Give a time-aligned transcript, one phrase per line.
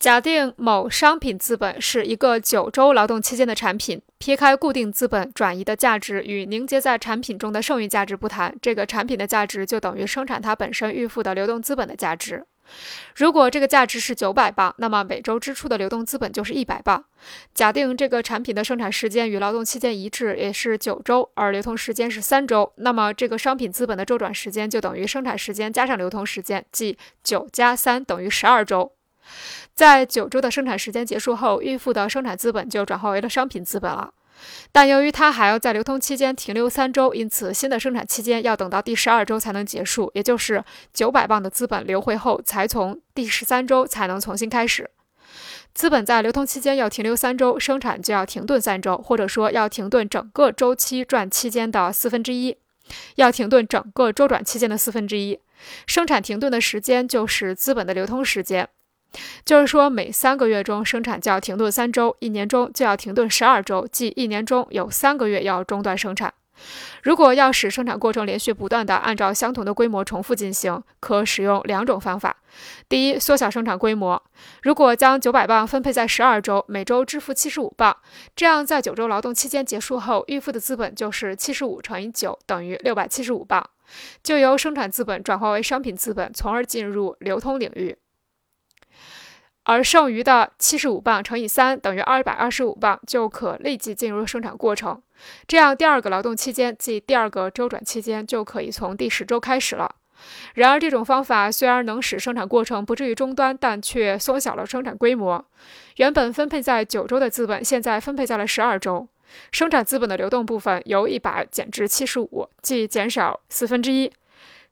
[0.00, 12.46] 假定某商品资本是一个九周劳动期间的产品，撇开固定资本转移的价值与凝结在产品中的剩余价值不谈，这个产品的价值就等于生产它本身预付的流动资本的价值。
[13.14, 17.04] 如果这个价值是九百磅，那么每周支出的流动资本就是一百磅。
[17.52, 28.92] 假定这个产品的生产时间与劳动期间一致，也是九周，而流通时间是三周，那么这个商品资本的周转时间就等于生产时间加上流通时间，即九加三等于十二周。
[29.80, 34.12] 在九周的生产时间结束后，预付的生产资本就转化为了商品资本了。
[34.70, 40.62] 但由于它还要在流通期间停留三周，因此新的生产期间要等到第十二周才能结束，也就是
[40.92, 44.90] 九百磅的资本流回后，才从第十三周才能重新开始。
[45.72, 52.54] 资本在流通期间要停留三周，生产就要停顿三周，或者说要停顿整个周期转期间的四分之一，
[53.14, 55.40] 要停顿整个周转期间的四分之一。
[55.86, 58.68] 生产停顿的时间就是资本的流通时间。
[59.44, 66.32] 就是说，每三个月中生产就要停顿三周，一年中就要停顿十二周，即一年中有三个月要中断生产。
[67.02, 72.36] 如果要使生产过程连续不断地按照相同的规模重复进行，可使用两种方法：
[72.86, 74.22] 第一，缩小生产规模。
[74.62, 77.96] 如果将九百磅分配在十二周，每周支付七十五磅，
[78.36, 83.66] 这样在九周劳动期间结束后，预付的资本就是七十五乘以九等于六百七十五磅，
[84.22, 87.96] 就由生产资本转化为商品资本，从而进入流通领域。
[89.70, 95.00] 而剩余的七十五磅乘以三等于二百二十五磅，就可立即进入生产过程。
[95.46, 99.94] 这样，第二个劳动期间，即第二个周转期间，就可以从第十周开始了。
[100.54, 105.46] 然而，这种方法虽然能使生产过程不至于中断，但却缩小了生产规模。
[105.98, 109.06] 原本分配在九周的资本，现在分配在了十二周，
[109.52, 114.10] 生产资本的流动部分由一百减至七十五，即减少四分之一，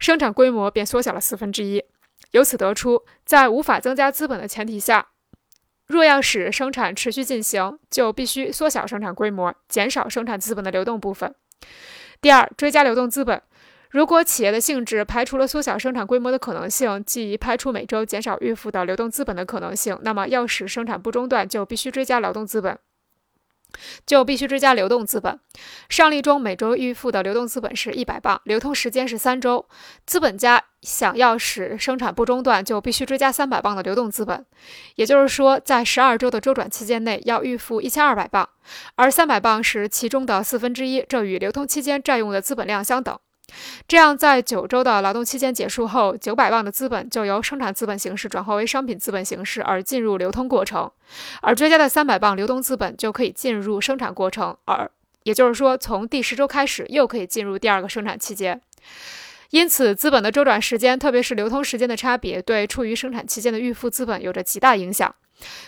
[0.00, 1.84] 生产规模便缩小了四分之一。
[2.32, 5.08] 由此得出，在无法增加资本的前提下，
[5.86, 11.34] 若要使生产持续进行，就必须缩小生产规模，减少生产资本的流动部分。
[12.20, 13.42] 第二，追加流动资本。
[13.90, 22.78] 如果企业的性质排除了缩小生产规模的可能性，即排除每周减少预付的流动资本的可能性，那么要使生产不中断，就必须追加劳动资本。
[24.06, 25.38] 就必须追加流动资本。
[25.88, 29.66] 上例中，每周预付的流动资本是一百磅，流通时间是三周。
[30.06, 34.44] 资本家想要使生产不中断，就必须追加三百磅的流动资本。
[34.94, 38.48] 也就是说，在十二周的周转期间内，要预付一千二百磅，
[38.94, 43.18] 而三百磅是其中的四分之一，这与流通期间占用的资本量相等。
[43.86, 50.90] 这样，在九周的劳动期间结束后，九百磅的资本就由生产资本形式转化为商品资本形式，而进入流通过程；
[51.40, 54.90] 而追加的三百磅流动资本就可以进入生产过程，而
[55.22, 58.60] 也就是说，从第十周开始又可以进入第二个生产期间。
[59.50, 65.14] 因此，资本的周转时间，特别是流通时间的差别，对处于生产期间的预付资本有着极大影响。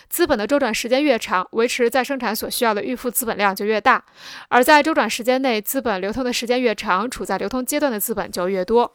[0.09, 4.03] 资本的周转时间越长，维持再生产所需要的预付资本量就越大；
[4.49, 8.93] 而在周转时间内，资本流通的时间越长，处在流通阶段的资本就越多。